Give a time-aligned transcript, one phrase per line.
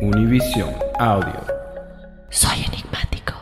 [0.00, 1.46] Univisión Audio.
[2.30, 3.32] Soy enigmático.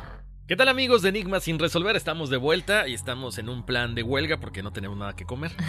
[0.46, 1.96] ¿Qué tal amigos de Enigma sin resolver?
[1.96, 5.24] Estamos de vuelta y estamos en un plan de huelga porque no tenemos nada que
[5.24, 5.52] comer.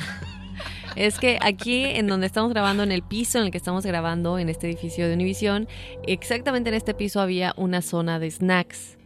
[0.95, 4.39] Es que aquí en donde estamos grabando, en el piso en el que estamos grabando,
[4.39, 5.67] en este edificio de Univisión,
[6.07, 8.97] exactamente en este piso había una zona de snacks.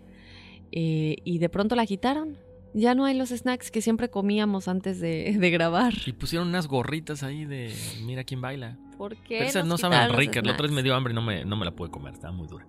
[0.72, 2.38] Eh, y de pronto la quitaron.
[2.76, 5.96] Ya no hay los snacks que siempre comíamos antes de, de grabar.
[6.06, 7.74] Y pusieron unas gorritas ahí de
[8.04, 8.78] mira quién baila.
[9.00, 9.38] ¿Por qué?
[9.38, 10.44] Pero esas nos no saben ricas.
[10.46, 12.16] La otra vez me dio hambre y no me, no me la pude comer.
[12.16, 12.68] Estaba muy dura.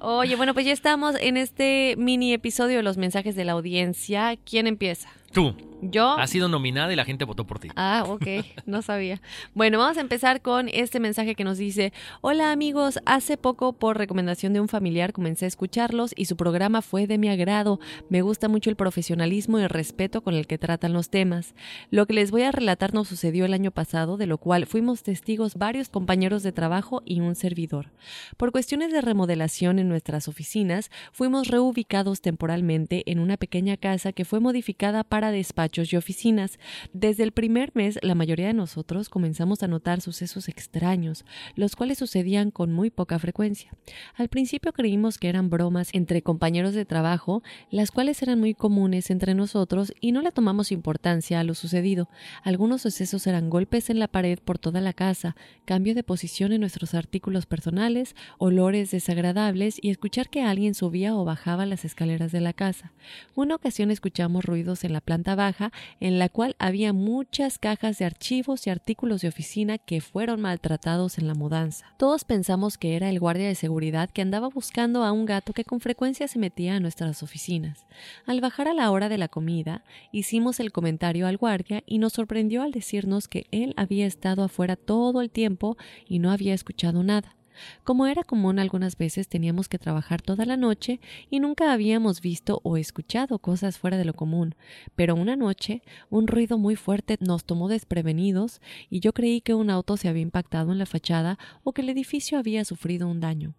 [0.00, 4.38] Oye, bueno, pues ya estamos en este mini episodio de los mensajes de la audiencia.
[4.42, 5.10] ¿Quién empieza?
[5.32, 5.54] Tú.
[5.82, 6.10] ¿Yo?
[6.18, 7.68] Has sido nominada y la gente votó por ti.
[7.76, 8.26] Ah, ok,
[8.66, 9.20] no sabía.
[9.54, 13.96] Bueno, vamos a empezar con este mensaje que nos dice, hola amigos, hace poco por
[13.96, 17.80] recomendación de un familiar comencé a escucharlos y su programa fue de mi agrado.
[18.08, 21.54] Me gusta mucho el profesionalismo y el respeto con el que tratan los temas.
[21.90, 25.02] Lo que les voy a relatar nos sucedió el año pasado, de lo cual fuimos
[25.02, 27.90] testigos varios compañeros de trabajo y un servidor.
[28.36, 34.24] Por cuestiones de remodelación en nuestras oficinas, fuimos reubicados temporalmente en una pequeña casa que
[34.24, 35.32] fue modificada para
[35.72, 36.58] y oficinas.
[36.92, 41.98] Desde el primer mes, la mayoría de nosotros comenzamos a notar sucesos extraños, los cuales
[41.98, 43.70] sucedían con muy poca frecuencia.
[44.16, 49.10] Al principio creímos que eran bromas entre compañeros de trabajo, las cuales eran muy comunes
[49.10, 52.08] entre nosotros y no le tomamos importancia a lo sucedido.
[52.42, 56.60] Algunos sucesos eran golpes en la pared por toda la casa, cambio de posición en
[56.60, 62.40] nuestros artículos personales, olores desagradables y escuchar que alguien subía o bajaba las escaleras de
[62.40, 62.92] la casa.
[63.34, 65.59] Una ocasión escuchamos ruidos en la planta baja
[66.00, 71.18] en la cual había muchas cajas de archivos y artículos de oficina que fueron maltratados
[71.18, 71.86] en la mudanza.
[71.98, 75.64] Todos pensamos que era el guardia de seguridad que andaba buscando a un gato que
[75.64, 77.86] con frecuencia se metía a nuestras oficinas.
[78.26, 82.14] Al bajar a la hora de la comida, hicimos el comentario al guardia y nos
[82.14, 87.02] sorprendió al decirnos que él había estado afuera todo el tiempo y no había escuchado
[87.02, 87.36] nada.
[87.84, 91.00] Como era común algunas veces teníamos que trabajar toda la noche
[91.30, 94.54] y nunca habíamos visto o escuchado cosas fuera de lo común,
[94.96, 99.70] pero una noche un ruido muy fuerte nos tomó desprevenidos y yo creí que un
[99.70, 103.54] auto se había impactado en la fachada o que el edificio había sufrido un daño.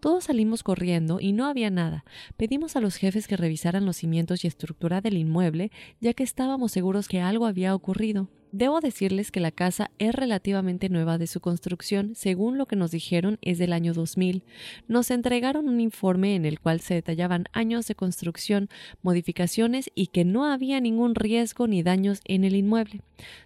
[0.00, 2.04] Todos salimos corriendo y no había nada.
[2.36, 5.70] Pedimos a los jefes que revisaran los cimientos y estructura del inmueble,
[6.00, 8.28] ya que estábamos seguros que algo había ocurrido.
[8.52, 12.90] Debo decirles que la casa es relativamente nueva de su construcción, según lo que nos
[12.90, 14.44] dijeron es del año 2000.
[14.88, 18.68] Nos entregaron un informe en el cual se detallaban años de construcción,
[19.00, 23.00] modificaciones y que no había ningún riesgo ni daños en el inmueble.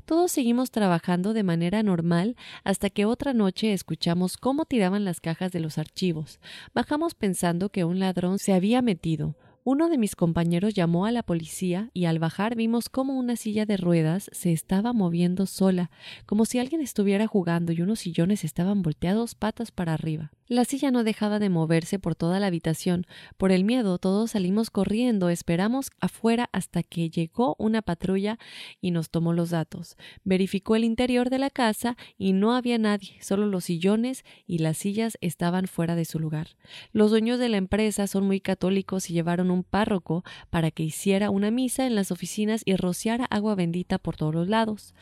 [0.06, 5.53] Todos seguimos trabajando de manera normal hasta que otra noche escuchamos cómo tiraban las cajas
[5.53, 6.41] de los archivos.
[6.75, 9.37] Bajamos pensando que un ladrón se había metido.
[9.69, 13.67] Uno de mis compañeros llamó a la policía y al bajar vimos cómo una silla
[13.67, 15.91] de ruedas se estaba moviendo sola,
[16.25, 20.31] como si alguien estuviera jugando y unos sillones estaban volteados patas para arriba.
[20.49, 23.05] La silla no dejaba de moverse por toda la habitación.
[23.37, 28.39] Por el miedo, todos salimos corriendo, esperamos afuera hasta que llegó una patrulla
[28.81, 29.97] y nos tomó los datos.
[30.23, 34.79] Verificó el interior de la casa y no había nadie, solo los sillones y las
[34.79, 36.51] sillas estaban fuera de su lugar.
[36.93, 41.31] Los dueños de la empresa son muy católicos y llevaron un párroco para que hiciera
[41.31, 44.94] una misa en las oficinas y rociara agua bendita por todos los lados.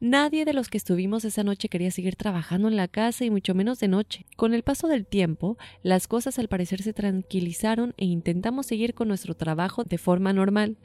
[0.00, 3.54] Nadie de los que estuvimos esa noche quería seguir trabajando en la casa y mucho
[3.54, 4.26] menos de noche.
[4.36, 9.08] Con el paso del tiempo, las cosas al parecer se tranquilizaron e intentamos seguir con
[9.08, 10.76] nuestro trabajo de forma normal.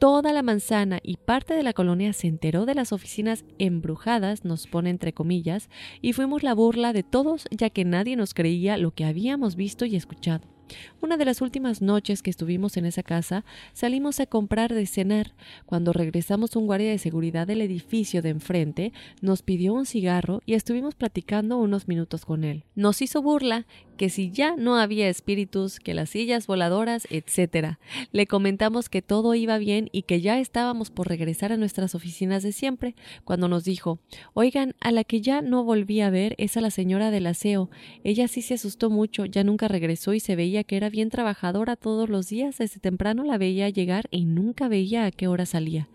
[0.00, 4.66] Toda la manzana y parte de la colonia se enteró de las oficinas embrujadas, nos
[4.66, 5.68] pone entre comillas,
[6.00, 9.84] y fuimos la burla de todos ya que nadie nos creía lo que habíamos visto
[9.84, 10.59] y escuchado.
[11.00, 15.34] Una de las últimas noches que estuvimos en esa casa, salimos a comprar de cenar.
[15.66, 20.54] Cuando regresamos, un guardia de seguridad del edificio de enfrente nos pidió un cigarro y
[20.54, 22.64] estuvimos platicando unos minutos con él.
[22.74, 23.66] Nos hizo burla
[24.00, 27.76] que si ya no había espíritus, que las sillas voladoras, etc.
[28.12, 32.42] Le comentamos que todo iba bien y que ya estábamos por regresar a nuestras oficinas
[32.42, 32.94] de siempre,
[33.24, 33.98] cuando nos dijo
[34.32, 37.68] Oigan, a la que ya no volví a ver es a la señora del aseo.
[38.02, 41.76] Ella sí se asustó mucho, ya nunca regresó y se veía que era bien trabajadora
[41.76, 45.90] todos los días, desde temprano la veía llegar y nunca veía a qué hora salía.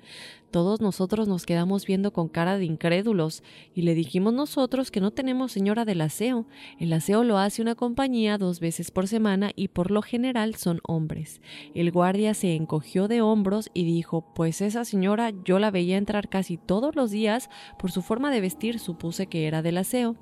[0.55, 3.43] Todos nosotros nos quedamos viendo con cara de incrédulos
[3.73, 6.45] y le dijimos nosotros que no tenemos señora del aseo.
[6.79, 7.94] El aseo lo hace una compañía
[8.37, 11.41] dos veces por semana y por lo general son hombres.
[11.73, 16.29] El guardia se encogió de hombros y dijo, pues esa señora yo la veía entrar
[16.29, 17.49] casi todos los días,
[17.79, 20.17] por su forma de vestir supuse que era del aseo.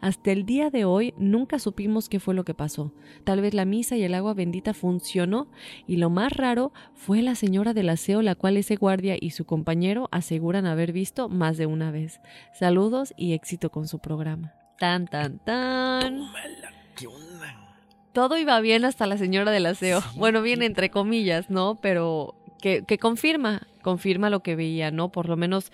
[0.00, 2.92] Hasta el día de hoy nunca supimos qué fue lo que pasó.
[3.24, 5.48] Tal vez la misa y el agua bendita funcionó
[5.86, 9.44] y lo más raro fue la señora del aseo la cual ese guardia y su
[9.44, 12.20] compañero aseguran haber visto más de una vez.
[12.52, 14.52] Saludos y éxito con su programa.
[14.78, 16.20] Tan, tan, tan.
[18.12, 20.02] Todo iba bien hasta la señora del aseo.
[20.16, 21.78] Bueno, bien entre comillas, ¿no?
[21.82, 25.10] Pero que, que confirma, confirma lo que veía, ¿no?
[25.10, 25.72] Por lo menos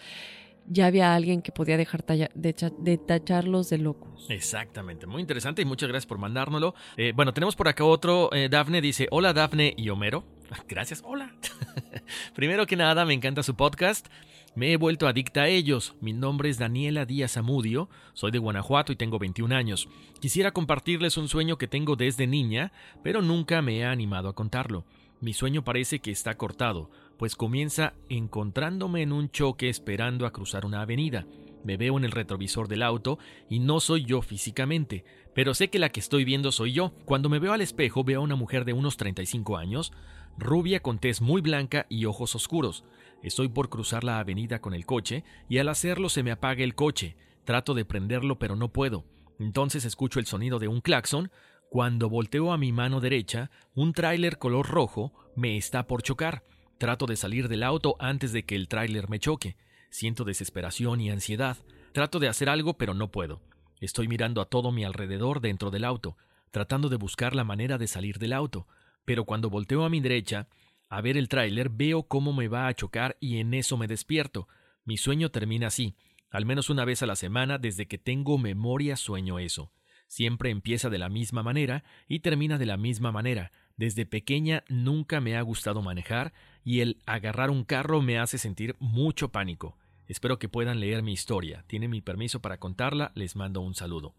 [0.70, 4.26] ya había alguien que podía dejar de, tacharlos de locos.
[4.28, 6.74] Exactamente, muy interesante y muchas gracias por mandárnoslo.
[6.96, 10.24] Eh, bueno, tenemos por acá otro, eh, Dafne dice, hola Dafne y Homero.
[10.68, 11.34] Gracias, hola.
[12.34, 14.06] Primero que nada, me encanta su podcast.
[14.54, 15.94] Me he vuelto adicta a ellos.
[16.00, 19.88] Mi nombre es Daniela Díaz Amudio, soy de Guanajuato y tengo 21 años.
[20.20, 24.84] Quisiera compartirles un sueño que tengo desde niña, pero nunca me he animado a contarlo.
[25.20, 30.64] Mi sueño parece que está cortado pues comienza encontrándome en un choque esperando a cruzar
[30.64, 31.26] una avenida.
[31.64, 33.18] Me veo en el retrovisor del auto
[33.50, 35.04] y no soy yo físicamente,
[35.34, 36.94] pero sé que la que estoy viendo soy yo.
[37.04, 39.92] Cuando me veo al espejo veo a una mujer de unos 35 años,
[40.38, 42.84] rubia con tez muy blanca y ojos oscuros.
[43.22, 46.74] Estoy por cruzar la avenida con el coche y al hacerlo se me apaga el
[46.74, 47.16] coche.
[47.44, 49.04] Trato de prenderlo pero no puedo.
[49.38, 51.30] Entonces escucho el sonido de un claxon.
[51.68, 56.44] Cuando volteo a mi mano derecha, un tráiler color rojo me está por chocar.
[56.78, 59.56] Trato de salir del auto antes de que el tráiler me choque.
[59.90, 61.58] Siento desesperación y ansiedad.
[61.92, 63.42] Trato de hacer algo, pero no puedo.
[63.80, 66.16] Estoy mirando a todo mi alrededor dentro del auto,
[66.50, 68.66] tratando de buscar la manera de salir del auto.
[69.04, 70.48] Pero cuando volteo a mi derecha,
[70.90, 74.48] a ver el tráiler, veo cómo me va a chocar y en eso me despierto.
[74.84, 75.94] Mi sueño termina así.
[76.30, 79.72] Al menos una vez a la semana, desde que tengo memoria, sueño eso.
[80.08, 83.52] Siempre empieza de la misma manera y termina de la misma manera.
[83.76, 86.32] Desde pequeña nunca me ha gustado manejar
[86.64, 89.78] y el agarrar un carro me hace sentir mucho pánico.
[90.08, 91.64] Espero que puedan leer mi historia.
[91.68, 94.16] Tienen mi permiso para contarla, les mando un saludo.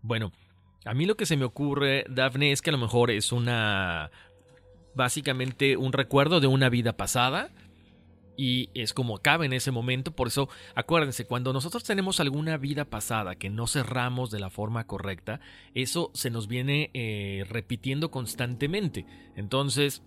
[0.00, 0.32] Bueno,
[0.86, 4.10] a mí lo que se me ocurre, Daphne, es que a lo mejor es una...
[4.94, 7.50] básicamente un recuerdo de una vida pasada
[8.36, 10.12] y es como cabe en ese momento.
[10.12, 14.86] Por eso, acuérdense, cuando nosotros tenemos alguna vida pasada que no cerramos de la forma
[14.86, 15.40] correcta,
[15.74, 19.06] eso se nos viene eh, repitiendo constantemente.
[19.36, 20.02] Entonces,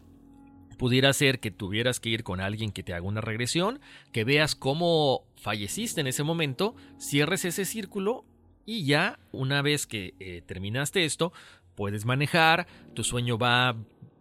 [0.78, 3.80] pudiera ser que tuvieras que ir con alguien que te haga una regresión,
[4.12, 8.26] que veas cómo falleciste en ese momento, cierres ese círculo
[8.66, 11.32] y ya una vez que eh, terminaste esto,
[11.76, 13.76] puedes manejar, tu sueño va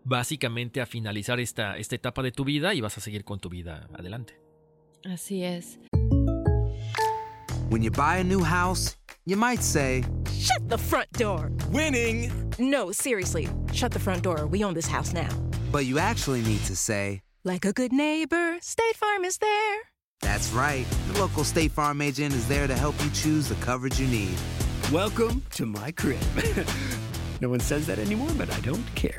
[0.06, 3.48] básicamente a finalizar esta, esta etapa de tu vida y vas a seguir con tu
[3.48, 4.40] vida adelante.
[5.04, 5.78] Así es.
[7.68, 8.96] When you buy a new house,
[9.26, 11.50] you might say, Shut the front door!
[11.70, 12.30] Winning!
[12.58, 14.46] No, seriously, shut the front door.
[14.46, 15.28] We own this house now.
[15.72, 19.78] But you actually need to say, Like a good neighbor, State Farm is there.
[20.22, 20.86] That's right.
[21.12, 24.36] The local State Farm agent is there to help you choose the coverage you need.
[24.92, 26.22] Welcome to my crib.
[27.40, 29.18] no one says that anymore, but I don't care.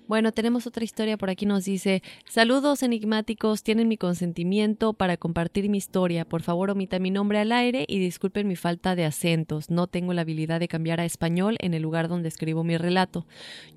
[0.11, 1.45] Bueno, tenemos otra historia por aquí.
[1.45, 6.25] Nos dice: Saludos enigmáticos, tienen mi consentimiento para compartir mi historia.
[6.25, 9.69] Por favor, omita mi nombre al aire y disculpen mi falta de acentos.
[9.69, 13.25] No tengo la habilidad de cambiar a español en el lugar donde escribo mi relato.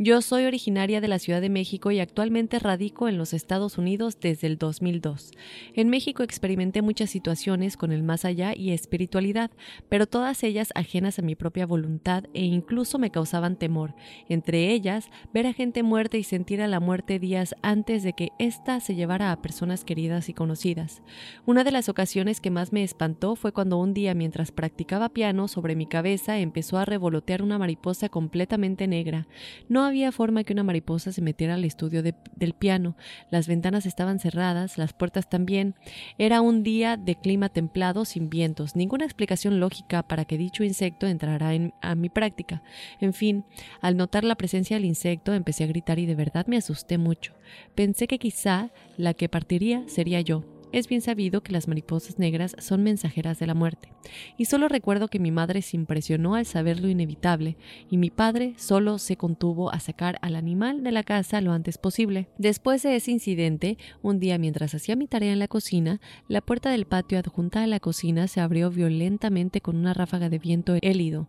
[0.00, 4.18] Yo soy originaria de la Ciudad de México y actualmente radico en los Estados Unidos
[4.20, 5.30] desde el 2002.
[5.74, 9.52] En México experimenté muchas situaciones con el más allá y espiritualidad,
[9.88, 13.94] pero todas ellas ajenas a mi propia voluntad e incluso me causaban temor.
[14.28, 18.32] Entre ellas, ver a gente muerta y sentir a la muerte días antes de que
[18.38, 21.02] ésta se llevara a personas queridas y conocidas.
[21.46, 25.48] Una de las ocasiones que más me espantó fue cuando un día mientras practicaba piano
[25.48, 29.26] sobre mi cabeza empezó a revolotear una mariposa completamente negra.
[29.68, 32.96] No había forma que una mariposa se metiera al estudio de, del piano.
[33.30, 35.74] Las ventanas estaban cerradas, las puertas también.
[36.18, 41.06] Era un día de clima templado sin vientos, ninguna explicación lógica para que dicho insecto
[41.06, 42.62] entrara en, a mi práctica.
[43.00, 43.44] En fin,
[43.80, 47.32] al notar la presencia del insecto empecé a gritar y de verdad me asusté mucho.
[47.74, 50.44] Pensé que quizá la que partiría sería yo.
[50.70, 53.92] Es bien sabido que las mariposas negras son mensajeras de la muerte,
[54.36, 57.56] y solo recuerdo que mi madre se impresionó al saber lo inevitable,
[57.90, 61.78] y mi padre solo se contuvo a sacar al animal de la casa lo antes
[61.78, 62.26] posible.
[62.38, 66.70] Después de ese incidente, un día mientras hacía mi tarea en la cocina, la puerta
[66.70, 71.28] del patio adjunta a la cocina se abrió violentamente con una ráfaga de viento hélido,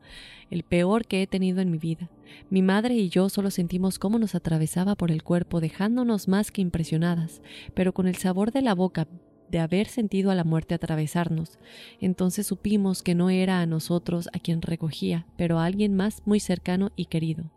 [0.50, 2.10] el peor que he tenido en mi vida.
[2.50, 6.62] Mi madre y yo solo sentimos cómo nos atravesaba por el cuerpo, dejándonos más que
[6.62, 7.41] impresionadas,
[7.74, 9.08] pero con el sabor de la boca
[9.50, 11.60] de haber sentido a la muerte atravesarnos.
[12.00, 16.39] Entonces supimos que no era a nosotros a quien recogía, pero a alguien más muy
[16.39, 17.51] cercano y querido.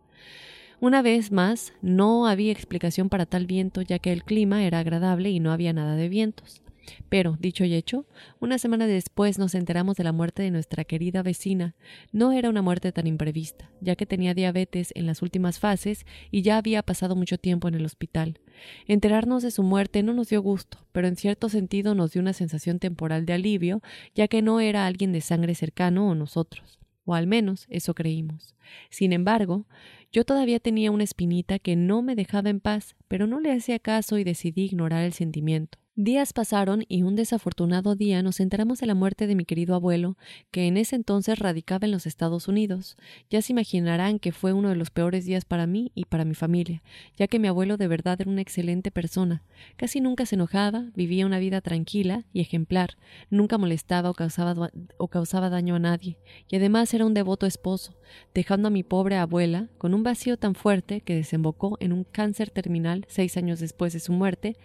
[0.81, 5.31] Una vez más, no había explicación para tal viento, ya que el clima era agradable
[5.31, 6.63] y no había nada de vientos.
[7.09, 8.07] Pero, dicho y hecho,
[8.41, 11.75] una semana después nos enteramos de la muerte de nuestra querida vecina.
[12.13, 16.43] No era una muerte tan imprevista, ya que tenía diabetes en las últimas fases y
[16.43, 18.41] ya había pasado mucho tiempo en el hospital.
[18.87, 22.33] Enterarnos de su muerte no nos dio gusto, pero en cierto sentido nos dio una
[22.33, 23.83] sensación temporal de alivio,
[24.15, 26.79] ya que no era alguien de sangre cercano o nosotros.
[27.05, 28.55] O al menos eso creímos.
[28.91, 29.67] Sin embargo,
[30.13, 33.79] yo todavía tenía una espinita que no me dejaba en paz, pero no le hacía
[33.79, 35.79] caso y decidí ignorar el sentimiento.
[36.01, 40.17] Días pasaron y un desafortunado día nos enteramos de la muerte de mi querido abuelo,
[40.53, 42.97] que en ese entonces radicaba en los Estados Unidos.
[43.31, 46.37] Ya se imaginarán que fue uno de los peores días para mí y para mi
[46.37, 46.85] familia,
[47.17, 49.43] ya que mi abuelo de verdad era una excelente persona.
[49.77, 52.91] Casi nunca se enojaba, vivía una vida tranquila y ejemplar,
[53.29, 56.17] nunca molestaba o causaba, o causaba daño a nadie,
[56.49, 57.99] y además era un devoto esposo,
[58.35, 62.51] dejando a mi pobre abuela con un vacío tan fuerte que desembocó en un cáncer
[62.51, 64.57] terminal seis años después de su muerte,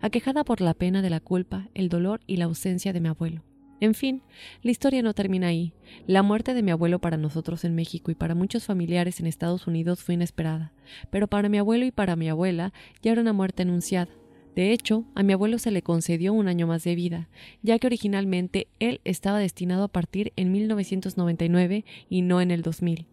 [0.00, 3.42] aquejada por la pena de la culpa, el dolor y la ausencia de mi abuelo.
[3.80, 4.22] En fin,
[4.62, 5.72] la historia no termina ahí.
[6.06, 9.66] La muerte de mi abuelo para nosotros en México y para muchos familiares en Estados
[9.66, 10.72] Unidos fue inesperada,
[11.10, 14.10] pero para mi abuelo y para mi abuela ya era una muerte anunciada.
[14.56, 17.28] De hecho, a mi abuelo se le concedió un año más de vida,
[17.62, 23.06] ya que originalmente él estaba destinado a partir en 1999 y no en el 2000.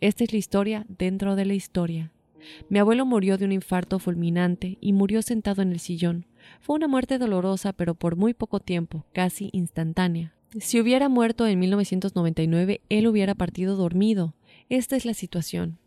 [0.00, 2.10] Esta es la historia dentro de la historia.
[2.68, 6.26] Mi abuelo murió de un infarto fulminante y murió sentado en el sillón.
[6.60, 10.34] Fue una muerte dolorosa, pero por muy poco tiempo, casi instantánea.
[10.58, 14.34] Si hubiera muerto en 1999, él hubiera partido dormido.
[14.68, 15.78] Esta es la situación.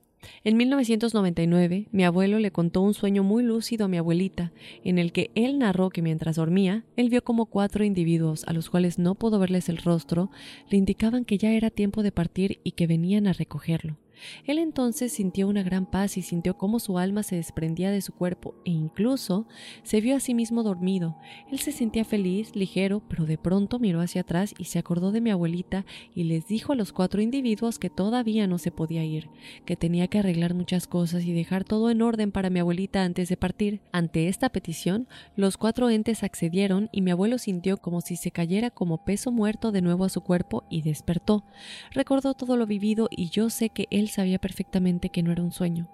[0.43, 4.51] En 1999, mi abuelo le contó un sueño muy lúcido a mi abuelita,
[4.83, 8.69] en el que él narró que mientras dormía, él vio como cuatro individuos, a los
[8.69, 10.29] cuales no pudo verles el rostro,
[10.69, 13.97] le indicaban que ya era tiempo de partir y que venían a recogerlo.
[14.45, 18.13] Él entonces sintió una gran paz y sintió cómo su alma se desprendía de su
[18.13, 19.47] cuerpo e incluso
[19.83, 21.17] se vio a sí mismo dormido.
[21.51, 25.21] Él se sentía feliz, ligero, pero de pronto miró hacia atrás y se acordó de
[25.21, 29.29] mi abuelita y les dijo a los cuatro individuos que todavía no se podía ir,
[29.65, 33.29] que tenía que arreglar muchas cosas y dejar todo en orden para mi abuelita antes
[33.29, 33.81] de partir.
[33.91, 38.69] Ante esta petición, los cuatro entes accedieron y mi abuelo sintió como si se cayera
[38.69, 41.45] como peso muerto de nuevo a su cuerpo y despertó.
[41.91, 45.51] Recordó todo lo vivido y yo sé que él sabía perfectamente que no era un
[45.51, 45.87] sueño.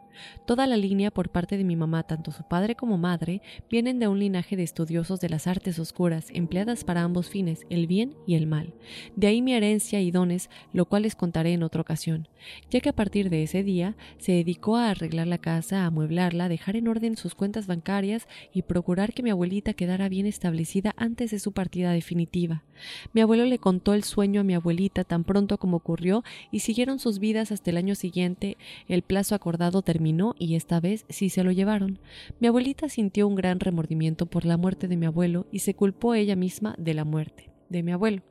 [0.46, 4.08] Toda la línea por parte de mi mamá, tanto su padre como madre, vienen de
[4.08, 8.36] un linaje de estudiosos de las artes oscuras, empleadas para ambos fines, el bien y
[8.36, 8.74] el mal.
[9.16, 12.28] De ahí mi herencia y dones, lo cual les contaré en otra ocasión,
[12.70, 16.50] ya que a partir de ese día se dedicó a arreglar la casa, a amueblarla,
[16.50, 21.32] dejar en orden sus cuentas bancarias y procurar que mi abuelita quedara bien establecida antes
[21.32, 22.64] de su partida definitiva.
[23.14, 27.00] Mi abuelo le contó el sueño a mi abuelita tan pronto como ocurrió y siguieron
[27.00, 28.58] sus vidas hasta el año siguiente.
[28.88, 30.07] El plazo acordado terminó
[30.38, 32.00] y esta vez sí se lo llevaron.
[32.40, 36.14] Mi abuelita sintió un gran remordimiento por la muerte de mi abuelo y se culpó
[36.14, 38.24] ella misma de la muerte de mi abuelo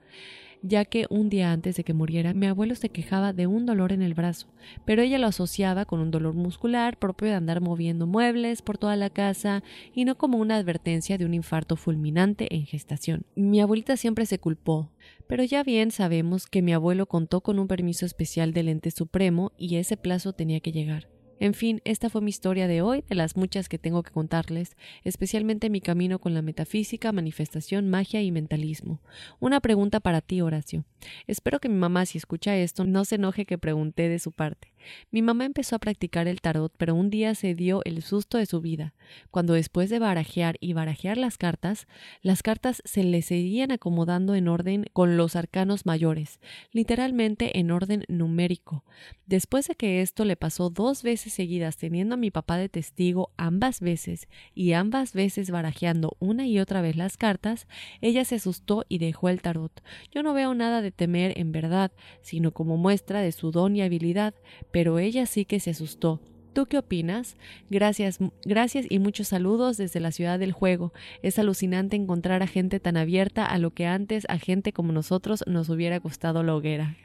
[0.63, 3.93] ya que un día antes de que muriera mi abuelo se quejaba de un dolor
[3.93, 4.49] en el brazo,
[4.85, 8.97] pero ella lo asociaba con un dolor muscular propio de andar moviendo muebles por toda
[8.97, 9.63] la casa
[9.95, 13.27] y no como una advertencia de un infarto fulminante en gestación.
[13.35, 14.91] Mi abuelita siempre se culpó,
[15.27, 19.53] pero ya bien sabemos que mi abuelo contó con un permiso especial del ente supremo
[19.57, 21.16] y ese plazo tenía que llegar.
[21.39, 24.77] En fin, esta fue mi historia de hoy, de las muchas que tengo que contarles,
[25.05, 29.01] especialmente mi camino con la metafísica, manifestación, magia y mentalismo.
[29.39, 30.85] Una pregunta para ti, Horacio.
[31.27, 34.73] Espero que mi mamá, si escucha esto, no se enoje que pregunté de su parte.
[35.11, 38.47] Mi mamá empezó a practicar el tarot, pero un día se dio el susto de
[38.47, 38.95] su vida,
[39.31, 41.87] cuando después de barajear y barajear las cartas,
[42.23, 46.41] las cartas se le seguían acomodando en orden con los arcanos mayores,
[46.73, 48.85] literalmente en orden numérico.
[49.27, 53.31] Después de que esto le pasó dos veces seguidas teniendo a mi papá de testigo
[53.37, 57.67] ambas veces y ambas veces barajeando una y otra vez las cartas,
[58.01, 59.83] ella se asustó y dejó el tarot.
[60.13, 61.93] Yo no veo nada de temer en verdad,
[62.23, 64.35] sino como muestra de su don y habilidad,
[64.77, 66.21] pero ella sí que se asustó.
[66.57, 67.37] ¿Tú qué opinas?
[67.69, 70.95] Gracias, gracias y muchos saludos desde la ciudad del juego.
[71.21, 75.45] Es alucinante encontrar a gente tan abierta a lo que antes a gente como nosotros
[75.47, 76.97] nos hubiera costado la hoguera.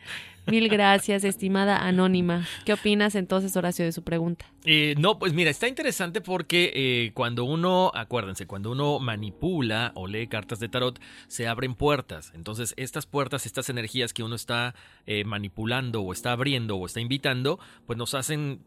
[0.47, 2.47] Mil gracias, estimada anónima.
[2.65, 4.45] ¿Qué opinas entonces, Horacio, de su pregunta?
[4.65, 10.07] Eh, no, pues mira, está interesante porque eh, cuando uno, acuérdense, cuando uno manipula o
[10.07, 12.31] lee cartas de tarot, se abren puertas.
[12.33, 14.73] Entonces, estas puertas, estas energías que uno está
[15.05, 18.61] eh, manipulando o está abriendo o está invitando, pues nos hacen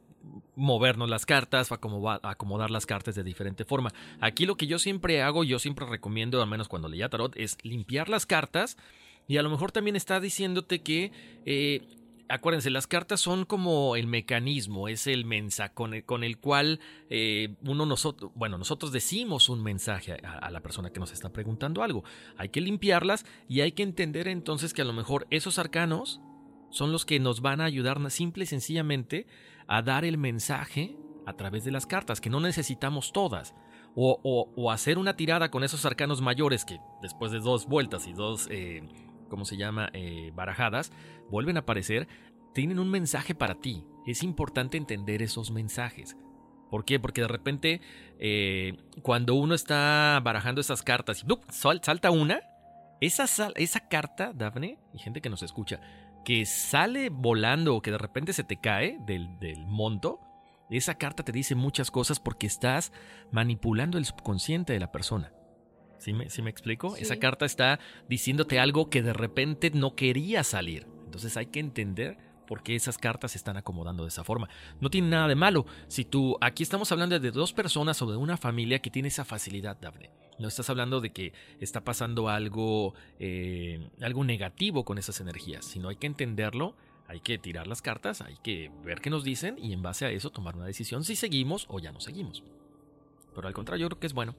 [0.56, 3.92] movernos las cartas, acomodar, acomodar las cartas de diferente forma.
[4.20, 7.58] Aquí lo que yo siempre hago, yo siempre recomiendo, al menos cuando leía tarot, es
[7.62, 8.76] limpiar las cartas
[9.26, 11.12] y a lo mejor también está diciéndote que,
[11.46, 11.82] eh,
[12.28, 17.86] acuérdense, las cartas son como el mecanismo, es el mensaje con el, cual eh, uno
[17.86, 22.04] nosotros, bueno, nosotros decimos un mensaje a, la persona que nos está preguntando algo.
[22.36, 26.20] Hay que limpiarlas y hay que entender entonces que a lo mejor esos arcanos
[26.74, 29.26] son los que nos van a ayudar simple y sencillamente
[29.68, 33.54] a dar el mensaje a través de las cartas, que no necesitamos todas
[33.94, 38.48] o, hacer una tirada con esos arcanos mayores que después de dos vueltas y dos,
[38.50, 38.82] eh,
[39.30, 40.90] ¿cómo se llama?, eh, barajadas,
[41.30, 42.08] vuelven a aparecer,
[42.54, 43.84] tienen un mensaje para ti.
[44.04, 46.16] Es importante entender esos mensajes.
[46.70, 46.98] ¿Por qué?
[46.98, 47.80] Porque de repente,
[48.18, 52.40] eh, cuando uno está barajando esas cartas y salta una,
[53.00, 55.80] esa, esa carta, Daphne, y gente que nos escucha,
[56.24, 60.20] que sale volando o que de repente se te cae del, del monto,
[60.70, 62.92] esa carta te dice muchas cosas porque estás
[63.30, 65.32] manipulando el subconsciente de la persona.
[65.98, 66.96] ¿Sí me, me explico?
[66.96, 70.86] Esa carta está diciéndote algo que de repente no quería salir.
[71.04, 74.48] Entonces hay que entender por qué esas cartas se están acomodando de esa forma.
[74.80, 75.64] No tiene nada de malo.
[75.88, 79.24] Si tú, aquí estamos hablando de dos personas o de una familia que tiene esa
[79.24, 80.10] facilidad, Daphne.
[80.38, 85.88] No estás hablando de que está pasando algo, eh, algo negativo con esas energías, sino
[85.88, 86.74] hay que entenderlo
[87.06, 90.10] hay que tirar las cartas, hay que ver qué nos dicen y en base a
[90.10, 92.42] eso tomar una decisión si seguimos o ya no seguimos.
[93.34, 94.34] Pero al contrario, yo creo que es bueno.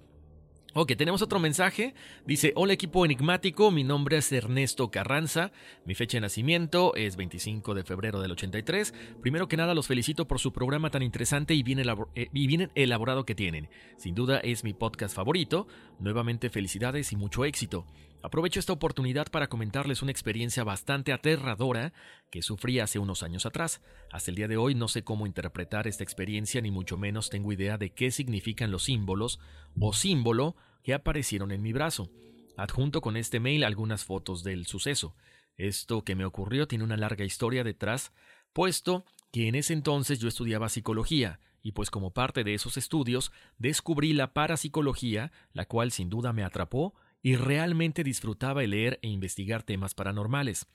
[0.77, 1.93] Ok, tenemos otro mensaje.
[2.25, 5.53] Dice, hola equipo enigmático, mi nombre es Ernesto Carranza,
[5.85, 8.93] mi fecha de nacimiento es 25 de febrero del 83.
[9.21, 12.71] Primero que nada los felicito por su programa tan interesante y bien, eh, y bien
[12.75, 13.69] elaborado que tienen.
[13.95, 15.65] Sin duda es mi podcast favorito.
[15.99, 17.85] Nuevamente felicidades y mucho éxito.
[18.25, 21.93] Aprovecho esta oportunidad para comentarles una experiencia bastante aterradora
[22.31, 23.83] que sufrí hace unos años atrás.
[24.11, 27.53] Hasta el día de hoy no sé cómo interpretar esta experiencia ni mucho menos tengo
[27.53, 29.39] idea de qué significan los símbolos
[29.79, 32.09] o símbolo que aparecieron en mi brazo.
[32.57, 35.15] Adjunto con este mail algunas fotos del suceso.
[35.55, 38.11] Esto que me ocurrió tiene una larga historia detrás,
[38.53, 43.31] puesto que en ese entonces yo estudiaba psicología, y pues como parte de esos estudios
[43.59, 49.07] descubrí la parapsicología, la cual sin duda me atrapó y realmente disfrutaba el leer e
[49.07, 50.67] investigar temas paranormales.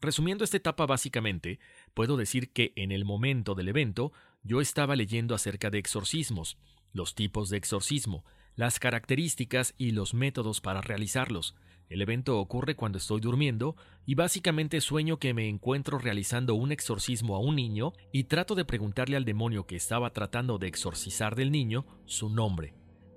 [0.00, 1.60] Resumiendo esta etapa básicamente,
[1.92, 6.56] puedo decir que en el momento del evento yo estaba leyendo acerca de exorcismos,
[6.94, 8.24] los tipos de exorcismo,
[8.56, 11.54] las características y los métodos para realizarlos.
[11.90, 17.36] El evento ocurre cuando estoy durmiendo y básicamente sueño que me encuentro realizando un exorcismo
[17.36, 21.52] a un niño y trato de preguntarle al demonio que estaba tratando de exorcizar del
[21.52, 22.72] niño su nombre,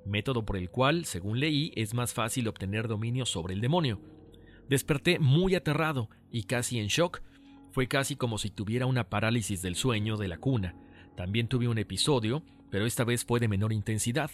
[0.06, 4.02] método por el cual, según leí, es más fácil obtener dominio sobre el demonio.
[4.70, 7.22] Desperté muy aterrado y casi en shock.
[7.72, 10.76] Fue casi como si tuviera una parálisis del sueño de la cuna.
[11.16, 14.32] También tuve un episodio, pero esta vez fue de menor intensidad.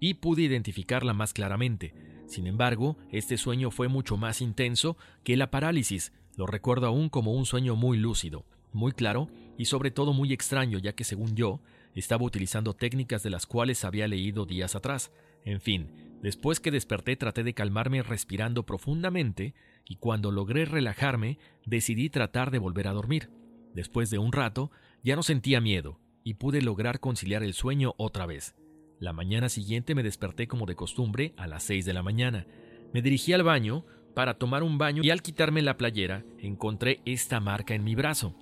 [0.00, 1.94] Y pude identificarla más claramente.
[2.26, 6.12] Sin embargo, este sueño fue mucho más intenso que la parálisis.
[6.36, 10.78] Lo recuerdo aún como un sueño muy lúcido, muy claro y sobre todo muy extraño,
[10.78, 11.60] ya que según yo,
[12.00, 15.12] estaba utilizando técnicas de las cuales había leído días atrás.
[15.44, 15.90] En fin,
[16.22, 19.54] Después que desperté traté de calmarme respirando profundamente
[19.84, 23.30] y cuando logré relajarme decidí tratar de volver a dormir.
[23.74, 24.70] Después de un rato
[25.02, 28.56] ya no sentía miedo y pude lograr conciliar el sueño otra vez.
[28.98, 32.46] La mañana siguiente me desperté como de costumbre a las seis de la mañana.
[32.92, 37.38] Me dirigí al baño para tomar un baño y al quitarme la playera encontré esta
[37.40, 38.34] marca en mi brazo.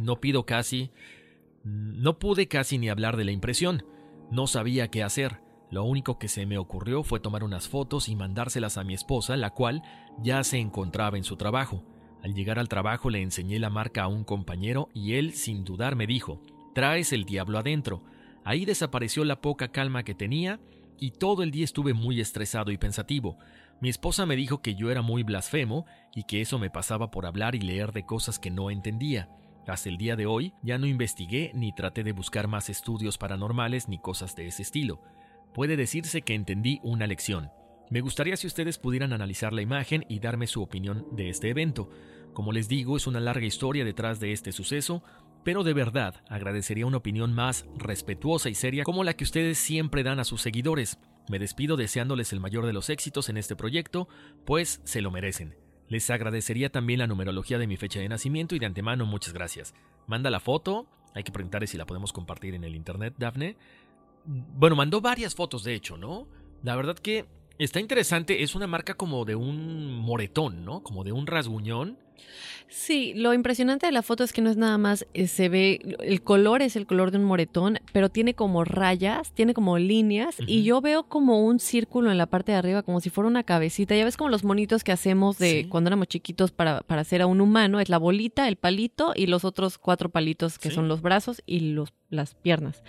[0.00, 0.90] No pido casi...
[1.64, 3.84] No pude casi ni hablar de la impresión.
[4.30, 5.40] No sabía qué hacer.
[5.70, 9.36] Lo único que se me ocurrió fue tomar unas fotos y mandárselas a mi esposa,
[9.36, 9.82] la cual
[10.22, 11.82] ya se encontraba en su trabajo.
[12.22, 15.96] Al llegar al trabajo le enseñé la marca a un compañero y él, sin dudar,
[15.96, 16.40] me dijo,
[16.74, 18.04] Traes el diablo adentro.
[18.44, 20.60] Ahí desapareció la poca calma que tenía
[20.98, 23.38] y todo el día estuve muy estresado y pensativo.
[23.80, 27.26] Mi esposa me dijo que yo era muy blasfemo y que eso me pasaba por
[27.26, 29.28] hablar y leer de cosas que no entendía.
[29.66, 33.88] Hasta el día de hoy ya no investigué ni traté de buscar más estudios paranormales
[33.88, 35.00] ni cosas de ese estilo
[35.54, 37.50] puede decirse que entendí una lección.
[37.88, 41.88] Me gustaría si ustedes pudieran analizar la imagen y darme su opinión de este evento.
[42.34, 45.02] Como les digo, es una larga historia detrás de este suceso,
[45.44, 50.02] pero de verdad agradecería una opinión más respetuosa y seria como la que ustedes siempre
[50.02, 50.98] dan a sus seguidores.
[51.28, 54.08] Me despido deseándoles el mayor de los éxitos en este proyecto,
[54.44, 55.63] pues se lo merecen.
[55.88, 59.74] Les agradecería también la numerología de mi fecha de nacimiento y de antemano muchas gracias.
[60.06, 63.56] Manda la foto, hay que preguntar si la podemos compartir en el internet, Dafne.
[64.24, 66.26] Bueno, mandó varias fotos, de hecho, ¿no?
[66.62, 67.26] La verdad que
[67.58, 68.42] está interesante.
[68.42, 70.82] Es una marca como de un moretón, ¿no?
[70.82, 71.98] Como de un rasguñón.
[72.68, 75.80] Sí, lo impresionante de la foto es que no es nada más, eh, se ve,
[76.00, 80.34] el color es el color de un moretón, pero tiene como rayas, tiene como líneas,
[80.44, 83.44] y yo veo como un círculo en la parte de arriba, como si fuera una
[83.44, 83.94] cabecita.
[83.94, 87.26] Ya ves como los monitos que hacemos de cuando éramos chiquitos para, para hacer a
[87.26, 91.00] un humano, es la bolita, el palito y los otros cuatro palitos que son los
[91.00, 92.82] brazos y los las piernas.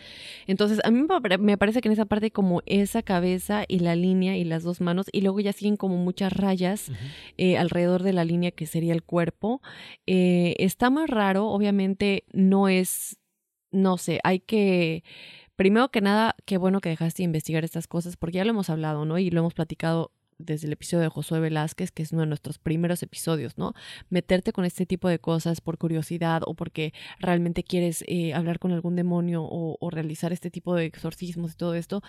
[0.47, 1.05] Entonces, a mí
[1.39, 4.81] me parece que en esa parte como esa cabeza y la línea y las dos
[4.81, 6.91] manos, y luego ya siguen como muchas rayas
[7.37, 9.61] eh, alrededor de la línea que sería el cuerpo.
[10.07, 13.17] Eh, está más raro, obviamente no es,
[13.71, 15.03] no sé, hay que...
[15.55, 18.69] Primero que nada, qué bueno que dejaste de investigar estas cosas, porque ya lo hemos
[18.69, 19.17] hablado, ¿no?
[19.17, 22.57] Y lo hemos platicado desde el episodio de Josué Velázquez, que es uno de nuestros
[22.57, 23.73] primeros episodios, ¿no?
[24.09, 28.71] Meterte con este tipo de cosas por curiosidad o porque realmente quieres eh, hablar con
[28.71, 32.01] algún demonio o, realizar este tipo de exorcismos y todo esto,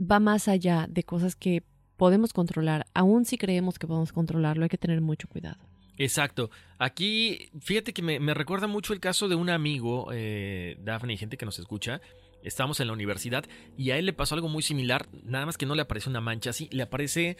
[0.00, 1.64] va más allá de cosas que
[1.96, 2.86] podemos controlar.
[2.94, 5.56] Aún si creemos que podemos controlarlo, hay que tener mucho cuidado.
[5.96, 6.50] Exacto.
[6.78, 11.16] Aquí, fíjate que me, me recuerda mucho el caso de un amigo, eh, Daphne, y
[11.16, 12.00] gente que nos escucha,
[12.44, 13.44] Estábamos en la universidad
[13.76, 16.20] y a él le pasó algo muy similar, nada más que no le aparece una
[16.20, 17.36] mancha así, le aparece,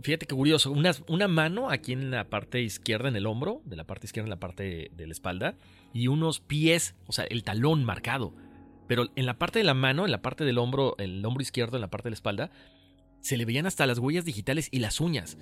[0.00, 3.76] fíjate qué curioso, una, una mano aquí en la parte izquierda, en el hombro, de
[3.76, 5.56] la parte izquierda en la parte de la espalda,
[5.92, 8.32] y unos pies, o sea, el talón marcado.
[8.86, 11.76] Pero en la parte de la mano, en la parte del hombro, el hombro izquierdo,
[11.76, 12.50] en la parte de la espalda,
[13.20, 15.36] se le veían hasta las huellas digitales y las uñas.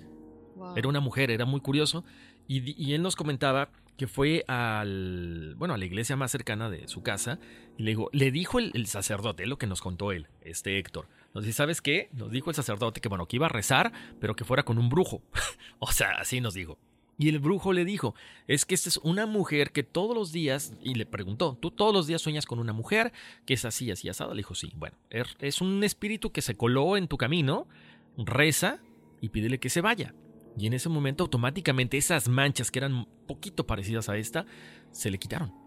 [0.77, 2.05] Era una mujer, era muy curioso.
[2.49, 6.89] Y, y él nos comentaba que fue al, bueno, a la iglesia más cercana de
[6.89, 7.39] su casa
[7.77, 11.09] y le, dijo, le dijo el, sacerdote, lo que nos contó él, este Héctor.
[11.33, 12.09] Nos dice, ¿sabes qué?
[12.13, 14.89] Nos dijo el sacerdote que, bueno, que iba a rezar, pero que fuera con un
[14.89, 15.23] brujo.
[15.79, 16.79] o sea, así nos dijo.
[17.17, 18.15] Y el brujo le dijo,
[18.49, 21.95] es que esta es una mujer que todos los días, y le preguntó, ¿tú todos
[21.95, 23.13] los días sueñas con una mujer
[23.47, 24.35] que es así, así, asada?
[24.35, 27.69] Le dijo, sí, bueno, er, es un espíritu que se coló en tu camino,
[28.17, 28.81] reza
[29.21, 30.13] y pídele que se vaya.
[30.57, 34.47] Y en ese momento automáticamente esas manchas que eran poquito parecidas a esta,
[34.93, 35.64] se le quitaron.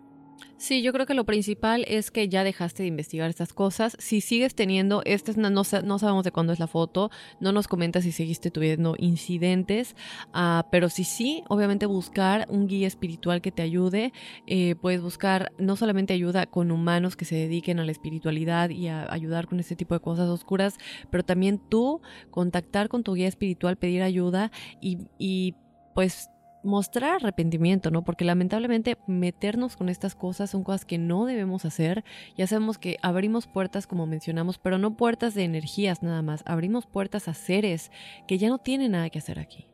[0.60, 3.96] Sí, yo creo que lo principal es que ya dejaste de investigar estas cosas.
[4.00, 7.52] Si sigues teniendo, esta es no, sa- no sabemos de cuándo es la foto, no
[7.52, 9.96] nos comentas si seguiste tuviendo incidentes,
[10.34, 14.14] ah, pero si sí, obviamente buscar un guía espiritual que te ayude.
[14.48, 18.88] Eh, puedes buscar no solamente ayuda con humanos que se dediquen a la espiritualidad y
[18.88, 20.76] a ayudar con este tipo de cosas oscuras,
[21.12, 25.56] pero también tú contactar con tu guía espiritual, pedir ayuda y
[25.94, 26.30] pues
[26.64, 28.04] mostrar arrepentimiento, ¿no?
[28.04, 32.04] Porque lamentablemente meternos con estas cosas son cosas que no debemos hacer.
[32.38, 36.44] Ya sabemos que abrimos puertas, como mencionamos, pero no puertas de energías nada más.
[36.46, 37.92] Abrimos puertas a seres
[38.28, 39.68] que ya no tienen nada que hacer aquí.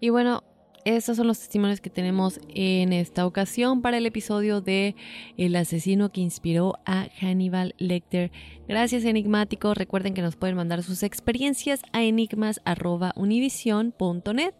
[0.00, 0.42] Y bueno,
[0.84, 4.94] estos son los testimonios que tenemos en esta ocasión para el episodio de
[5.36, 8.30] El asesino que inspiró a Hannibal Lecter.
[8.68, 9.76] Gracias enigmáticos.
[9.76, 14.54] Recuerden que nos pueden mandar sus experiencias a enigmas@univision.net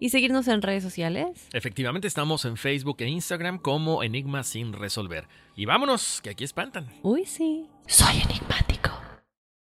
[0.00, 1.48] y seguirnos en redes sociales.
[1.52, 5.28] Efectivamente, estamos en Facebook e Instagram como Enigma sin resolver.
[5.54, 6.88] Y vámonos, que aquí espantan.
[7.02, 7.68] Uy, sí.
[7.86, 8.99] Soy enigmático.